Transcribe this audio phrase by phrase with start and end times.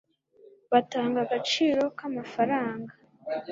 [0.71, 2.93] batanga agaciro kumafaranga